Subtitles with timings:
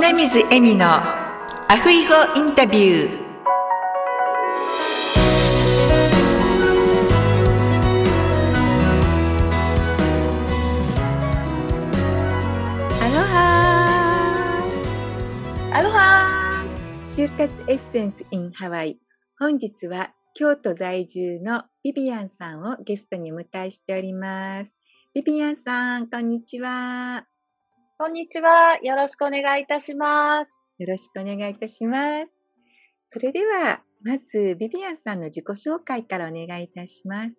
[0.00, 3.20] 米水恵美のアフイゴインタビュー。
[12.98, 14.64] アロハ
[15.70, 16.64] アロハ
[17.04, 18.98] 就活エッセンス in ハワイ
[19.38, 24.78] 本日は京都在住のビビアンさんをゲストにお迎えしております。
[25.12, 27.26] ビビアンさんこんにちは
[28.02, 28.78] こんにちは。
[28.82, 30.48] よろしくお願いいたします。
[30.78, 32.32] よろしくお願いいたします。
[33.08, 37.36] それでは、まず、ビビアンさんの自己紹介からお願いいたします。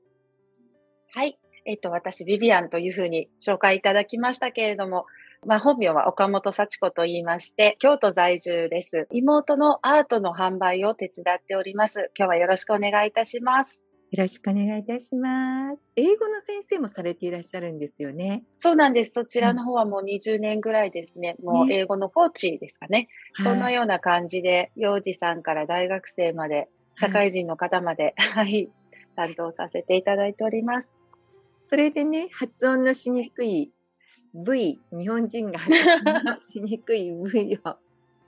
[1.15, 1.39] はい。
[1.65, 5.07] えっと、私、ビビアンというふうに紹介いただきましたけれども、
[5.47, 9.07] まあ、本名は岡本幸子と言いまして、京都在住です。
[9.09, 12.11] 妹のアートの販売を手伝っております。
[12.15, 13.87] 今日はよろしくお願いいたします。
[14.11, 15.89] よろしくお願いいたします。
[15.95, 18.43] 英語の先生もされていらっしゃるんですよね。
[18.57, 19.13] そうなんです。
[19.13, 21.37] そちらの方はもう20年ぐらいですね。
[21.41, 23.07] もう英語のコーチですかね。
[23.41, 26.67] そんなような感じで、幼児さんから大学生まで、
[26.99, 28.69] 社会人の方まで、 はい、
[29.15, 30.89] 担当させていただいております。
[31.63, 33.71] それでね、発音のしにくい
[34.33, 35.73] V、日本人が発
[36.05, 37.77] 音のしにくい V を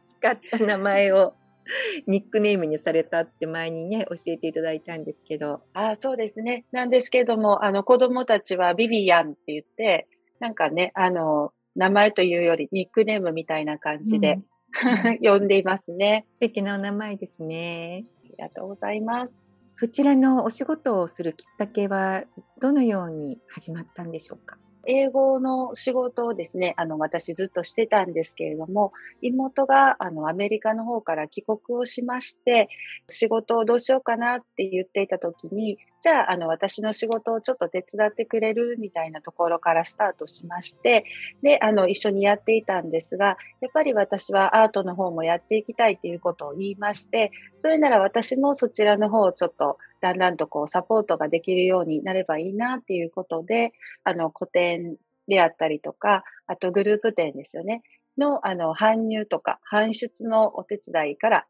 [0.08, 1.34] 使った名前を
[2.08, 5.62] ニックネームにされたって前にね、教えていただいたんですけど。
[5.74, 6.66] ああ、そうですね。
[6.72, 10.08] なんですけども、あの、子供たちはビビアンって言って、
[10.40, 14.40] なんかね、あの、名前というよりニックネームみたいな感じで、
[15.22, 16.26] 呼んでいますね。
[16.34, 18.06] 素敵なお名前ですね。
[18.26, 19.40] ありがとうございます。
[19.76, 22.24] そちらのお仕事をするきっかけは
[22.60, 24.58] どのように始まったんでしょうか？
[24.86, 32.70] 英語の仕事をですね、あの、私ずっとしてたんですけれども、妹が、あの、アメリカの方から帰国をしまして、
[33.08, 38.76] 仕事をどうしようかなって言っていた時に、じゃあ、あの、私の仕事をちょっと手伝ってくれる？
[38.78, 41.06] みたいなところからスタートしまして、
[41.42, 53.72] で、あの、一緒にやっていたんですが、やっぱり私はアートの方もやっていきたいということを言いまして、それなら私もそちらの方をちょっと、だんだんとこう、サポートができるようになればいいなっていうことで、
[54.04, 54.98] あの、個展
[55.30, 57.84] であったりとか、あとグループ展ですよね。
[58.18, 61.46] の、あの、搬入とか、搬出のお手伝いから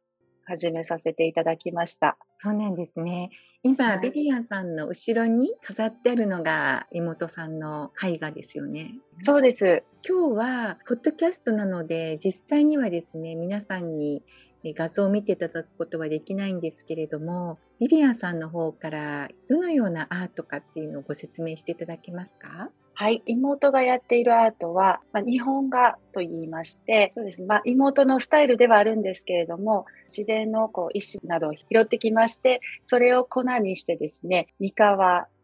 [0.46, 2.16] 始めさせていただきました。
[2.36, 3.32] そうなんですね。
[3.64, 8.94] 今、はいビビアンさんの後ろに飾ってあるのが妹さんの絵画ですよね。
[9.22, 9.82] そうです。
[10.08, 22.70] 今日は、ポッドキャストなので、実際にはですね、皆さんにえ画像を見ていただくことはできないんですけれども、ビビアンさんの方からどのようなアートかっていうのをご説明していただけますか？
[22.96, 23.24] はい。
[23.26, 27.48] 妹がやっているアートは、まあ、日本画と言いまして、そうですね。
[27.48, 34.74] まあ、妹のスタイルではあるんですけれども、自然のこう石などを拾ってきまして、それを粉にしてですね、三皮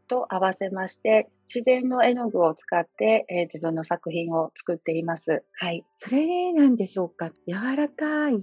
[0.08, 5.44] と合わせまして、自然の絵の具を使って、えー自分の作品を作っています。
[5.54, 5.84] はい。
[5.96, 7.32] それなんでしょうか？
[7.48, 8.36] 柔らかい、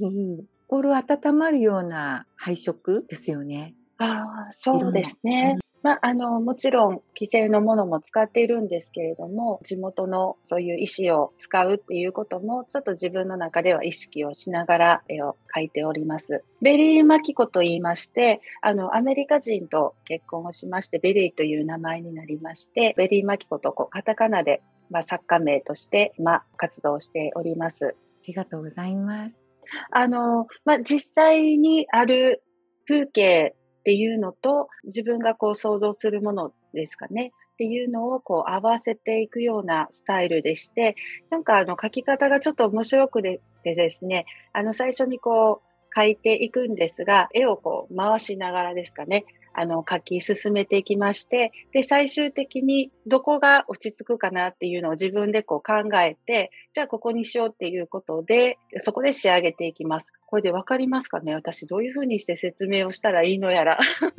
[0.69, 3.75] 心温まるような配色ですよね。
[3.99, 5.59] ああ、そうですね。
[5.87, 16.43] まあ、あの、もちろん、既製のものも使っているんですけれども、地元のそういう石を使うっていうことも、ちょっと自分の中では意識をしながら絵を描いております。
[16.61, 27.95] ベリー・マキコと言いまして、あの、アメリカ人と結婚をしまして、ベリーという名前になりまして、ベリー・マキコとこうカタカナで、まあ、作家名として、今、活動しております。
[27.95, 29.45] ありがとうございます。
[29.91, 32.43] あの、まあ、実際にある
[32.87, 37.33] 風景っていうのと、自分がこう想像するものですかね。
[37.55, 40.95] っていうのをこう合わせていくようなスタイルでして、
[41.31, 49.25] なんかあの書き方がちょっと面白くででですね、あの最初にこう書いていくんですが、絵をこう回しながらですかね、
[49.59, 60.07] あの書き進めていきまして、で、最終的にどこが落ち着くかなっていうのを自分でこう考えて、じゃあここにしようっていうことで、そこで仕上げていきます。
[60.27, 61.35] これでわかりますかね？
[61.35, 63.79] 私どういうふうにして説明をしたらいいのやら。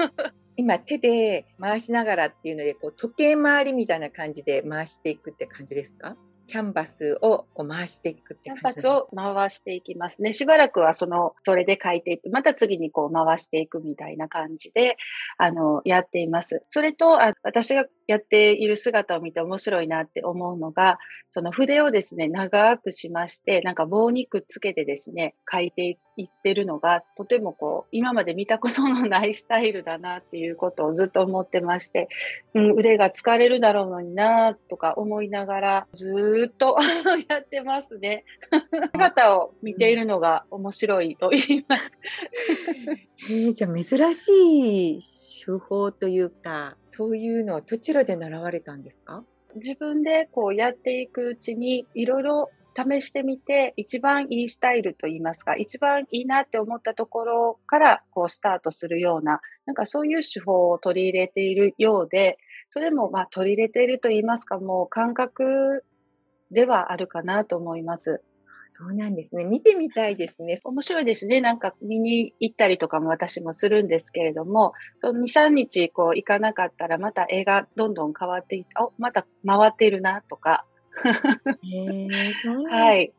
[0.59, 6.17] 今手で回しながらっていうのでこう時計回りみたいな感じで回していくって感じですか？
[6.47, 10.33] キャンバスをこう回していくってキャンバスを回していきますね。
[10.33, 14.97] しばらくはその、それで書いていって、また次にこう回していくみたいな感じで、
[15.37, 16.63] あの、やっています。
[16.69, 20.97] それと、あ私がやっている姿を見て面白いなって思うのが、
[21.29, 32.07] その筆をですね、長くしまして、なんか棒にくっつけてですね、書いていってるのが、とてもこう、今まで見たことのないスタイルだなっていうことをずっと思ってまして、
[32.53, 36.77] うん、腕が疲れるだろうのになとか思いながら、ずっと
[37.27, 38.23] やってますね。
[38.93, 41.91] 姿を見ているのが面白いと言います。
[43.29, 49.23] えー、じゃあ珍しい手法というかそういうのはどちらで習われたんですか？
[49.55, 62.37] 自分でこうやっていくうちにいろいろ試してみて、一番いいスタイルといいますか、一番いいなって思ったところからこうスタートするような、なんかそういう手法を取り入れているようで、
[62.69, 65.85] それもまあ取り入れていると言いますか、もう感覚
[66.51, 68.21] ではあるかなと思います。
[68.69, 69.45] そうなんですね。
[69.45, 70.59] 見てみたいですね。
[70.63, 71.41] 面白いですね。
[71.41, 80.65] なんか見に行ったりとかも私もするんですけれども、その2、3日こう行かなかったらまた絵がどんどん変わっていって、あ、また回っているなとか。
[82.69, 83.13] はい。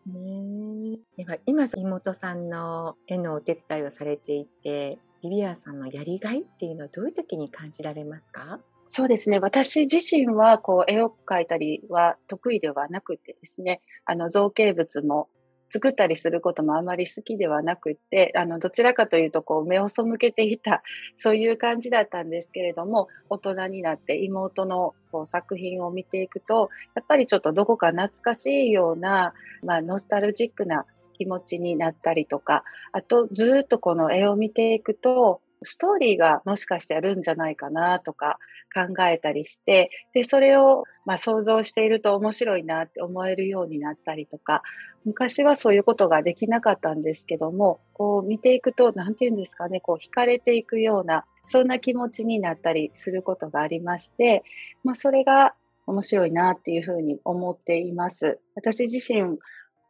[1.17, 8.61] では今、妹さんの絵のお手伝いをされていて、ビビアさんのやりがいっていうのはどういう時に感じられますか？
[8.91, 9.39] そうですね。
[9.39, 15.29] 私自身は、こう、絵を描いたりは得意ではなくてですね、あの、造形物も
[15.71, 20.83] 作ったりすることもあまり好きではなくって、あの、どちらかというと、こう、目を背けていた、
[21.19, 30.85] そういう感じだったんですけれども、大人になって妹のこう作品を見ていくと、やっぱりちょっとどこか懐かしいような、まあ、ノスタルジックな
[31.19, 38.39] 気持ちになったりとか、あと、ずっとこの絵を見ていくと、ストーリーがもしかしてあるんじゃないかなとか
[38.75, 44.63] 考えたりして、で、それをまあ想像していると面白いなって思えるようになったりとか、
[45.05, 54.43] 昔はそういうことができなかったんですけども、こう見ていくと、なんて言うんですかね、こう惹かれていくような、そんな気持ちになったりすることがありまして、
[54.85, 55.55] まあそれが
[55.87, 58.39] 面白いなっていうふうに思っています。
[58.55, 59.39] 私自身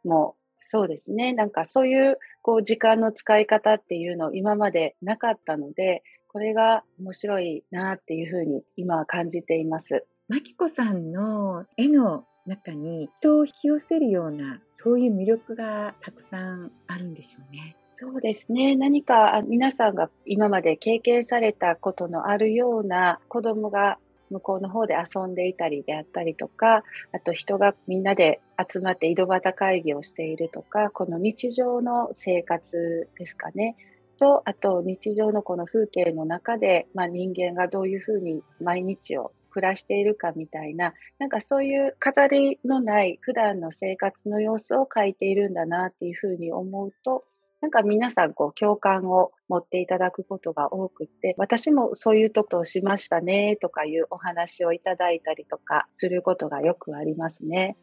[0.05, 0.35] も
[0.71, 1.33] そうですね。
[1.33, 10.05] なんかそういうこう時間の使い方っていうの今までなかったので、これが面白いなっていうふうに今は感じています。
[10.27, 17.75] マキコさんの絵の中に人を引き寄せるようなそういう魅力がたくさんあるんでしょうね。
[17.93, 18.75] そうですね。
[18.75, 23.97] 何か皆さんが今まで経験されたことのあるような子供が
[24.29, 26.83] 向こうの方で遊んでいたりであったりとか、
[27.13, 28.41] あと人がみんなで
[28.71, 33.75] 集まって井戸端会議をしているとか、この日常の生活ですかね。
[34.19, 47.23] と、あと日常のこの風景の中で、まあ、人間がどういうふうに毎日を暮らしているかみたいな、なんかそういう飾りのない普段の生活の様子を描いているんだなっていうふうに思うと、
[47.61, 57.75] なんか皆さんこう共感を持っていただくことが多くって、私もそういうことをしましたねとかいうお話をいただいたりとかすることがよくありますね。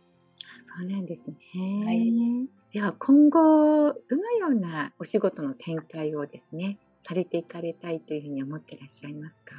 [0.78, 1.36] そうなんですね。
[1.84, 9.54] はい、では今後、どのようなお仕事の展開をですね、されていかれたいというふうに思ってらっしゃいますか？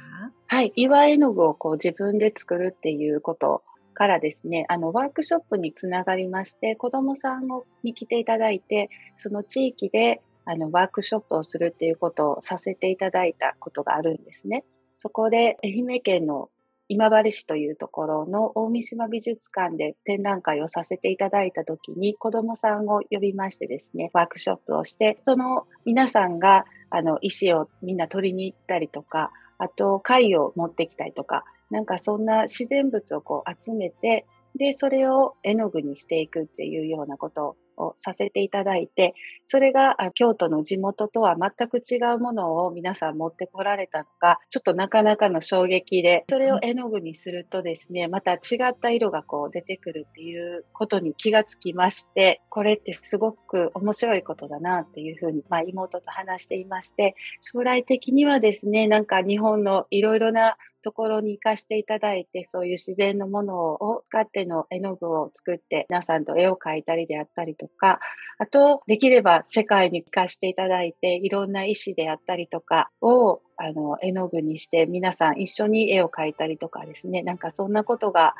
[0.48, 0.72] はい。
[0.76, 3.62] 岩絵の具をこう自分で作るっていうこと
[3.98, 7.48] からですね、あの、ワークショップにつながりまして、子供さん
[7.82, 14.64] に来ていただいて、その地域で、あの、ワークショップをするっていうことをさせていただいたことがあるんですね。
[14.92, 16.48] そこで、愛媛県の
[16.86, 34.26] 今治市というところの大三島美術館で展覧会をさせていただいたときに子供さんを呼びましてですね、ワークショップをして、その皆さんがあの石をみんな取りに行ったりとか、あと貝を持ってきたりとか、なんかそんな自然物をこう集めて、
[34.56, 39.14] で、それを絵の具にしていくっていうようなことをさせていただいて、
[39.46, 48.38] それが京都の地元とは全く違うものを皆さん持ってこられたのが、ちょっとなかなかの衝撃で、それを絵の具にするとですね、また違
[48.68, 68.00] った色がこう出てくるっていうことに気がつきまして、これってすごく面白いことだなっていうふうに、まあ妹と話していまして、将来的にはですね、なんか日本のいろいろなところに行かせていただいて、そういう自然のものを使っての絵の具を作って、皆さんと絵を描いたりであったりとか、
[68.38, 78.34] あと、できれば世界に行かせていただいて、いろんな石であったりとかを、あの、絵の具にして、皆さん一緒に絵を描いたりとかですね、なんかそんなことが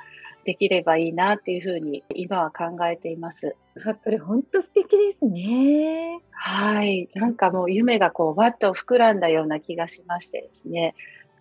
[0.44, 3.54] できればいいなっていうふうに今は考えています。
[3.84, 6.20] あそれ本当素敵ですね。
[6.30, 7.10] はい。
[7.14, 10.94] なんかもう夢がこう、わっと膨らんだような気がしましてですね。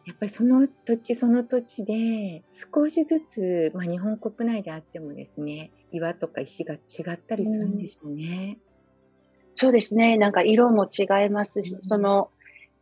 [0.08, 2.42] やっぱりその土地その土地で
[2.74, 6.78] 少しずつ、まあ、日本国内であってもですね岩とか石が違
[7.12, 8.58] ったりするんでしょうね。
[8.58, 12.30] うん、そうですねなんか色も違いますし、うん、その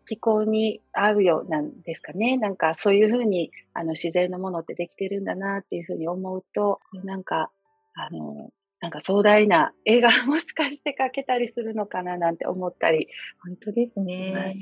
[0.06, 2.38] 気候に合うようなんですかね。
[2.38, 7.50] なんかそういうふうにあの自然のものってできてるんだなっていうふうに思うと、なんか、
[7.96, 8.52] あの、
[8.82, 13.08] なんか壮大な映画もしかして描けたりするのかななんて思ったり。
[13.44, 14.54] 本当ですね。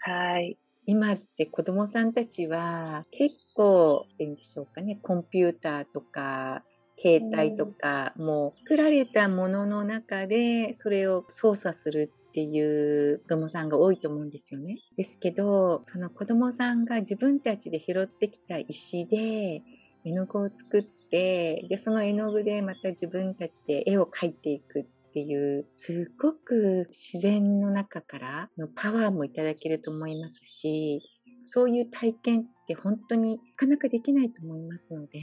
[0.00, 0.58] はい。
[0.86, 6.62] 今って子供さんたちは結構っていんでしょうかねコンピューターとか
[7.02, 14.78] 携帯とか、もう作られたものの中でそれを操作するっていう子供さんが多いと思うんですよね。
[14.96, 19.62] ですけどその子供さんが自分たちで拾ってきた石で
[20.04, 31.00] 絵の具を作ってでその絵の具でまた自分たちで絵を描いていくっていうすっごく自然の中からのパワーもいただけると思いますし
[31.44, 35.20] そういう体験って本当になかなかできないと思いますので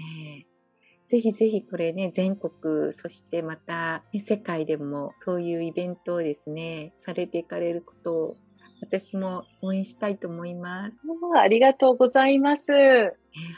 [1.10, 8.38] ぜひぜひこれね、全国、そしてまた、ね、世界でもそういうイベントをですね、されていかれることを
[8.84, 11.00] 私も応援したいと思います。
[11.36, 12.72] ありがとうございます。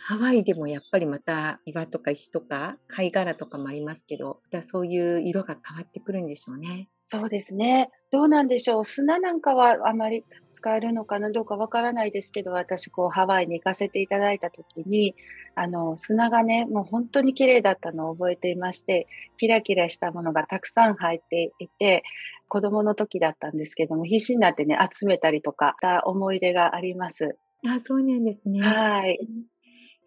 [0.05, 6.89] ハワイでもやっぱりまた岩とか石とか貝殻とかもありますけど、またそういう色が変わってくるんでしょうね。
[7.07, 7.89] そうですね。
[8.11, 8.85] どうなんでしょう。
[8.85, 10.23] 砂なんかはあまり
[10.53, 15.15] 使えるのかなどうかわからないですけど、私、こう、ハワイに行かせていただいたときに、
[15.55, 22.03] あの、砂がね、もう本当に綺麗だったのを覚えていまして、キラキラしたものがたくさん入っていて、
[22.47, 27.37] 子供の時だったんですけども、必死になってね、集めたりとか、た思い出があります。
[27.67, 28.61] あ、そうなんですね。
[28.61, 29.19] はい。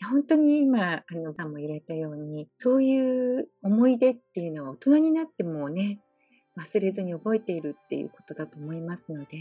[0.03, 6.01] 本当に今、あの、さんも言われたように、そういう思い出っていうのは大人になってもね、
[6.57, 9.39] 忘れずに覚えているっていうことだと思いますので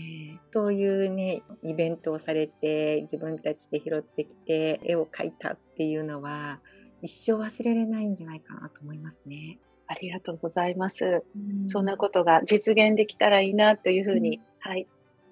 [0.51, 6.59] そういうねイベントをされて自分たちで拾ってきて絵を描いたっていうのは
[7.03, 9.59] 一生忘れられないんじゃないかなと思いますね。
[9.87, 11.23] ありがとうございます。
[11.37, 14.87] んそんなことが実現できたらいいなというふうに、はい、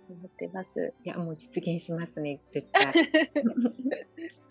[0.10, 0.94] 思ってます。
[1.06, 2.94] いや、もう実現しますね、絶対。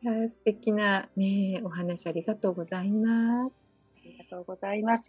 [0.00, 3.58] いや素敵なね、お話ありがとうございます。
[4.30, 5.08] とうございます。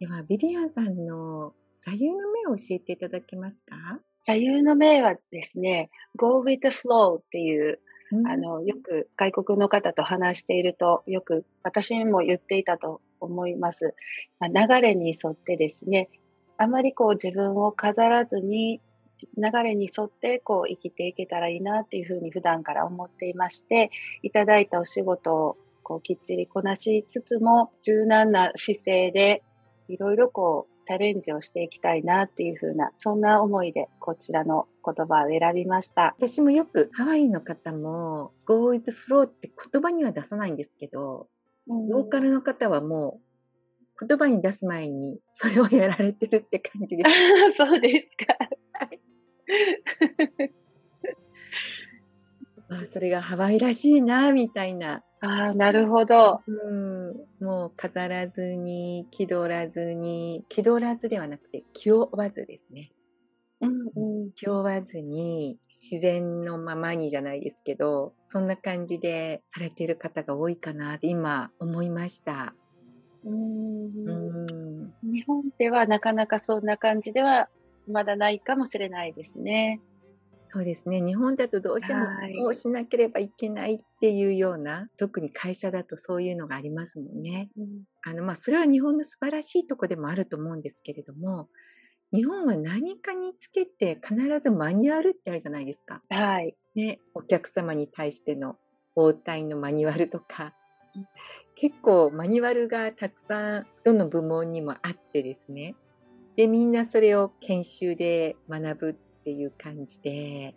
[0.00, 1.52] では、ビビアンさんの
[1.84, 4.00] 座右の銘を教えていただけますか？
[4.24, 7.78] 座右の銘はですね、Go with the flow っていう、
[8.12, 13.94] うん、あの、よく外国の方と話していると、よく私も言っていたと思います。
[14.40, 16.08] まあ、流れに沿ってですね、
[16.56, 18.80] あまりこう自分を飾らずに、
[19.36, 23.90] 流れに沿ってこう生きていけたらいいなっていうふうに普段から思っていまして、
[24.22, 29.42] いただいたお仕事をこうきっちりこなしつつも柔軟な姿勢で
[29.88, 36.14] いろいろこうチャレンジをしていきたいなっていうふうなそんな思いでこちらの言葉を選びました。
[36.18, 41.28] 私もよくハワイの方も Go with flow って言葉には出さないんですけど、
[41.68, 47.10] うん、ローカルの方はもう言葉に出す前にそれをやられてるって感じです。
[47.56, 48.36] そうですか、
[52.68, 56.42] あ、それがハワイらしいなみたいなああ、なるほど。
[56.46, 62.92] うん、もう飾らずに、気取らずに、気取らずではなくて、気負わずですね。
[63.62, 72.54] うんうん、気負わずに、自然のままにじゃないですけど、そんな感じでされている方が多いかなって今思いました。
[73.24, 74.12] うんう
[74.90, 77.48] ん日本ではなかなかそんな感じでは
[77.88, 79.80] まだないかもしれないですね。
[80.54, 81.00] そうですね。
[81.00, 82.06] 日本だとどうしても
[82.44, 87.50] こうしなければいけないっていうような、特に会社だとそういうのがありますもんね。
[87.58, 91.48] うん、あの、まあ、それは日本の素晴らしいとこでもあると思うんですけれども、
[92.12, 96.00] 日本は何かにつけて必ずマニュアルってあるじゃないですか。
[96.08, 96.54] はい。
[96.76, 98.56] ね、お客様に対しての
[98.94, 100.54] 応対のマニュアルとか、
[101.56, 105.74] 結構マニュアルがたくさんどの部門にもあってですね。
[106.36, 110.54] で、みんなそれを研修で学ぶっていう感じで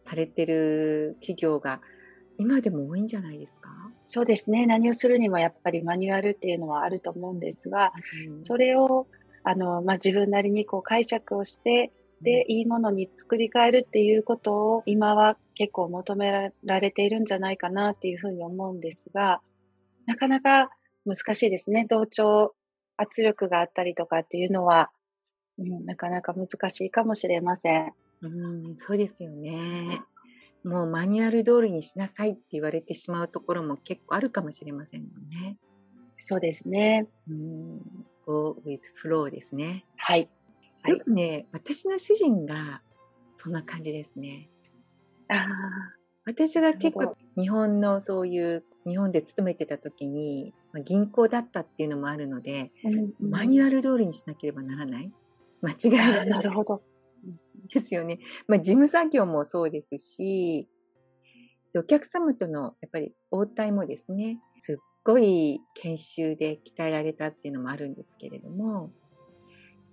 [0.00, 1.80] されてる企業が
[2.38, 3.70] 今でも多いんじゃないですか？
[4.04, 4.66] そうですね。
[4.66, 7.92] 何をするにもやっぱりマニュアルっていうのはあると思うんですが、
[8.28, 9.06] うん、それを
[9.44, 19.40] あの、まあ、自分なりにこう解釈をして、で、いいものに作り変えるっていうことを今は結構求められているんじゃないかなっていうふうに思うんですが、
[20.06, 20.70] なかなか
[21.04, 21.86] 難しいですね。
[21.88, 22.54] 同調
[22.96, 24.90] 圧力があったりとかっていうのは、
[25.58, 27.92] うん、なかなか難しいかもしれません。
[28.22, 30.02] うん、そうですよね。
[30.64, 35.58] もうマニュアル通りにしなさいって言われてしまうところも結構あるかもしれませんもんね。
[36.20, 37.08] そうですね。
[37.28, 37.80] うん、
[38.26, 39.84] go with flow ですね。
[39.96, 40.28] はい。
[40.86, 42.80] よくね、私の主人が
[43.36, 44.48] そんな感じですね。
[45.28, 45.46] ああ。
[46.24, 55.12] 私が結構日本のそういう日本で勤めてた時に、まあ、銀行だったっていうのもあるので、うんうん、マニュアル通りにしなければならない
[55.62, 56.28] 間違いない。
[56.28, 56.82] なるほど。
[57.72, 58.18] ですよね。
[58.48, 60.68] まあ、事務作業もそうですし、
[61.74, 68.90] お客様とのやっぱり応対もですね、すっごい研修で鍛えられたっていうのもあるんですけれども、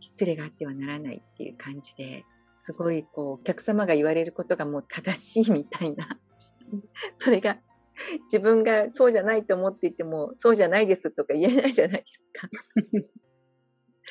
[0.01, 6.19] 失礼があってはならないっていう感じで、すごいこう、お客様が言われることがもう正しいみたいな、
[7.17, 7.59] それが
[8.23, 12.49] 自分がそうじゃないと思っていても、そうじゃないですとか言えないじゃないですか。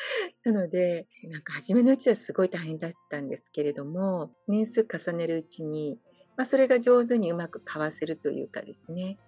[0.44, 5.98] なので、なんか初めのうちはすごい大変だったんですけれども、年数重ねるうちに、
[6.36, 9.18] まあ、それが上手にうまくかわせるというかですね、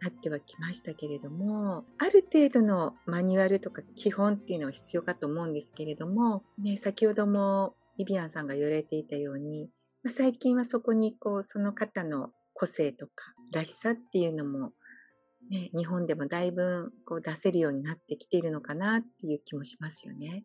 [0.00, 9.70] なってはきましたけれどもある程度のマニュアルとか基本っていうのは必要かと思うんですけれども、ね、先ほどもビビアンさんが言われていたように、
[10.02, 13.12] まあ、最近はそこにこうその方の個性とか
[13.52, 14.72] らしさっていうのも、
[15.50, 20.44] ね、日本でもだいぶこう出せるようになってきているのかなっていう気もしますよね。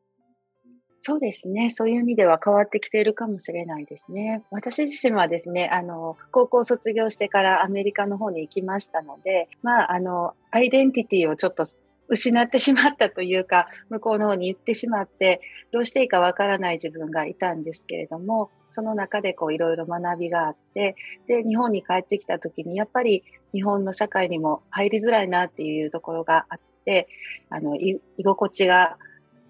[1.05, 1.69] そうですね。
[1.69, 4.41] そういう意味では変わってきているかもしれないですね。
[4.51, 11.65] 私自身はですね、あの、高校卒業してからアメリカの方に行きましたので、まあ、あの、アイデンティティをちょっと
[12.07, 15.41] 失ってしまったというか、向こうの方に行ってしまって、
[15.73, 20.95] どうしていいかわからない自分がいたんですけれども、その中でこういろいろ学びがあって、
[21.27, 27.07] で、日本に帰ってきた時に、やっぱり日本の社会にも入りづらいなっていうところがあって、
[27.49, 28.97] あの、居心地が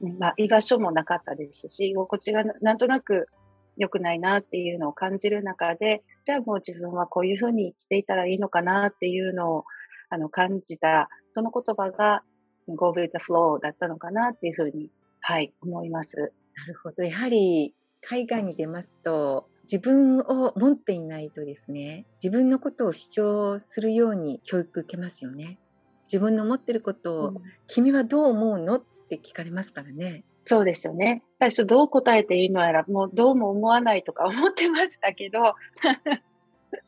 [0.03, 3.29] まあ、居場所もなかったですし、居心地がなんとなく
[3.77, 9.65] 良くないなっていうのを感じる中で、じゃあもう自分はこういうふうに生きていたらいいのかなっていうのを
[10.09, 12.23] あの感じた、その言葉が
[12.67, 14.89] Go with the flow だったのかなっていうふうに、
[15.21, 16.33] はい、思います。
[16.55, 17.03] なるほど。
[17.03, 17.73] やはり
[18.07, 25.59] 海外に出ますと、自分を持っていないとですね、自分のことを主張するように教育受けますよね。
[26.07, 27.35] 自分の持ってることを、うん、
[27.67, 28.75] 君はどう思うの？
[28.75, 30.23] っって聞かれますからね。
[30.43, 31.23] そうですよね。
[31.39, 35.55] 最初どう答えていいのやら、もうどうも思わないとか思ってましたけど、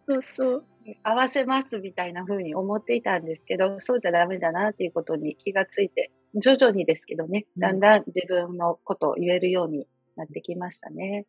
[0.08, 0.64] そうそう。
[1.04, 11.26] 合わせますみたいな風に思っていたんですけど、そうじゃダメだなっていうことに気がついて、徐々にですけどね、だんだん自分のことを言えるようになってきましたね。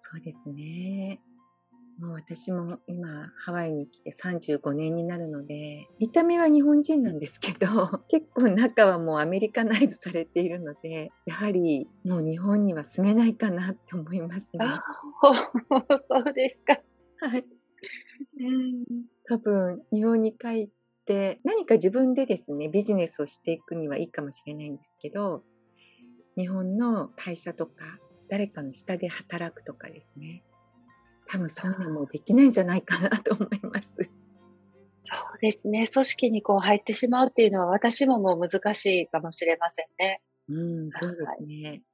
[0.00, 1.20] そうですね。
[1.98, 14.64] もう私も今ハワイに来て35年になるので見た目は日本人なんですけど 結構中はもうアメリカナイズされているのでやはりもう日本には住めないかなって思いますね。
[16.08, 16.82] そうですか。
[17.28, 17.44] はい。
[18.40, 18.84] うん
[19.26, 20.68] 多分日本に帰っ
[21.06, 25.44] て何か自分でですねビジネスをしていくにはいいかもしれないんですけど
[26.36, 27.72] 日本の会社とか
[28.34, 30.42] 誰かの下で働くとかですね
[31.28, 33.94] 多分そういうのもできないんじゃないかなと思います。
[33.96, 34.08] そう
[35.40, 35.86] ですね。
[35.86, 40.20] 組織にこう入ってしまうっていうのは私ももう難しいかもしれませんね。
[40.48, 41.68] うん、そうですね。
[41.68, 41.84] はい、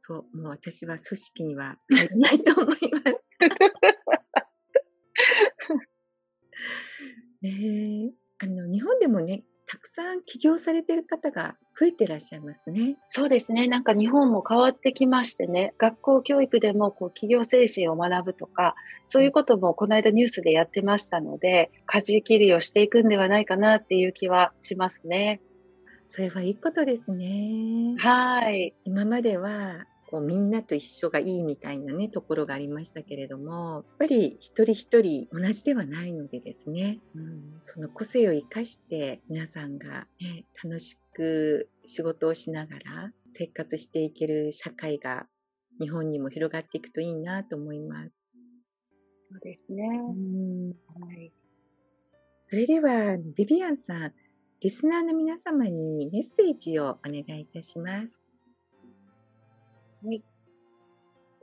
[0.00, 2.78] そう、もう私は組織には入れないと思いま
[3.12, 3.28] す。
[7.42, 9.44] ねあの日本でもね
[9.74, 12.96] たくさん起業されてる方が増えてらっしゃいますね。
[13.08, 13.66] そうですね。
[13.66, 18.76] なんか日本も変わってきましてね、学校教育でもこう企業精神を学ぶとか、
[19.08, 25.40] そういうこともこの間ニュースでやってましたので、舵切りをしていくんではないかなっていう気はしますね。
[26.06, 27.96] それはいいことですね。
[27.98, 28.74] はい。
[28.84, 45.26] 今まではこうみんなと一緒がいいみたいなねところがありましたけれどもやっぱり一人一人同じではないのでですね、うん、その個性を生かして皆さんが、ね、楽しく仕事をしながら生活していける社会が
[45.80, 48.24] 日本にも広がっていくといいなと思います。
[49.30, 49.84] そうですね。
[49.84, 51.32] うんはい、
[52.48, 54.12] それではビビアンさん、
[54.60, 58.23] リスナーの皆様にメッセージをお願いいたします。
[60.04, 60.24] はい。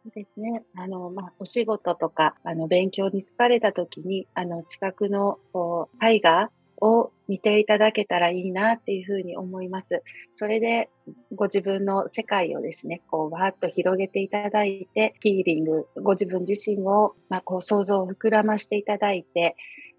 [0.04, 0.64] そうですね。
[0.76, 6.50] あの、まあ、お仕事とか、あの、勉強に疲れた時に、あの、近くの、こう、絵画
[6.82, 10.02] を見ていただけたらいいなっていうふうに思います。
[10.36, 10.90] それで、
[11.36, 19.56] ご自分の世界をですね、こう、わーっと広げていただいて、ヒーリング、ご自分自身を、まあ、こう、想像を膨らましていただいて、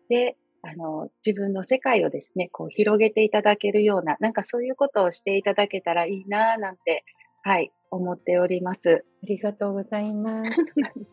[0.08, 7.04] で、あの、自分の世界をですね、こう、広げていただけるような、なんかそういうことをしていただけたらいいな、なんて
[7.42, 9.04] はい、思っております。
[9.22, 10.50] ありがとうございます。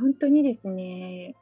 [0.00, 1.36] 本当にですね、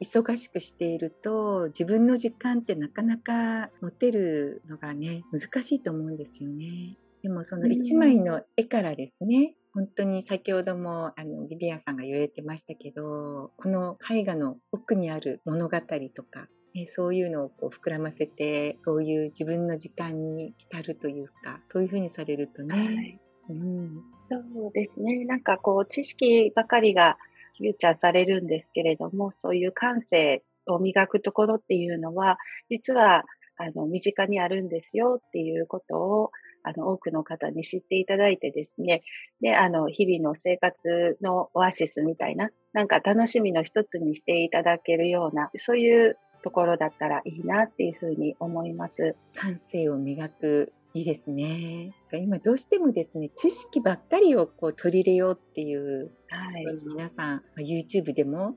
[0.00, 6.96] 忙しくしていると自分の時間ってなかなか持てるのがね難しいと思うんですよね。
[7.22, 25.24] でもその1枚の絵からですね、本当に先ほどもあのビビアンさんが言われてましたけどこの絵画の奥にある物語とかね、そういうのをこう膨らませてそういう自分の時間に浸るというかそういうふうにされるとね、はい、うん、そうですね。
[25.26, 27.18] なんかこう知識ばかりが
[27.58, 32.38] フューチャーされるんですけれどもそういう感性を磨くところっていうのは
[32.70, 33.24] 実は
[33.58, 36.30] あの身近にあるんですよっていうことを
[36.64, 39.02] あの多くの方に知っていただいてですね。
[39.40, 49.16] であの日々の生活のオアシスみたいななんか楽しみの一つにしていただけるようなそういうところだったらいいなっていうふうに思います。
[49.34, 51.94] 感性を磨くいいですね。
[52.12, 58.56] 今どうしてもですね、知識ばっかりをこう取り入れようっていう、はい、皆さん、YouTube でも、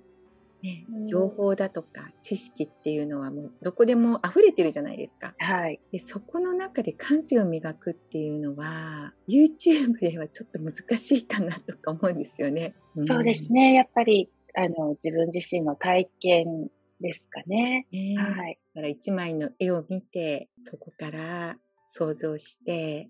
[0.61, 5.35] ね、情報だとか知識っていうのはもうどこでも溢れてるじゃないですか。
[5.37, 5.79] はい。
[5.91, 12.73] でそこの中で感性を磨くっていうのは YouTube ではちょっと難しいかなとか思うんですよね。
[13.03, 13.73] ん、そうですね。
[13.75, 17.87] やっぱりあの自分自身の体験ですかね。
[17.91, 18.59] ねはい。
[18.73, 21.57] だから一枚の絵を見てそこから
[21.91, 23.09] 想像して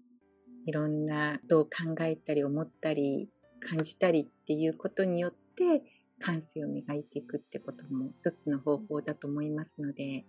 [0.66, 5.84] いろんなことを考えたり思ったり感じたりっていうことによって
[6.20, 10.26] 感性を磨いていくってことも一つの方法だと思いますので、ね、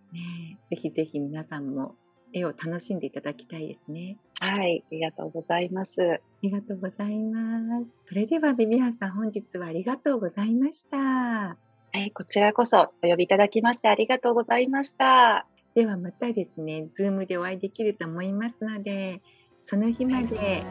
[0.69, 1.95] ぜひぜひ皆さんも
[2.33, 4.19] 絵を楽しんでいただきたいですね。
[4.41, 6.03] はい、ありがとうございます。
[6.03, 8.05] ありがとうございます。
[8.09, 11.66] それではビビアンさん本日はありがとうございました。
[11.97, 15.47] はい、こちらこそお呼びいただきましてありがとうございました。
[15.75, 19.23] ではまたですね、ズームでお会いできると思いますので、
[19.63, 20.63] その日まで、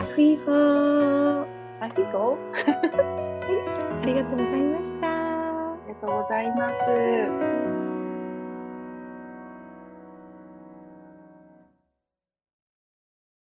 [0.00, 2.06] a hui hou a hui
[4.02, 5.06] ありがとうございました。
[5.06, 7.65] ありがとうございます。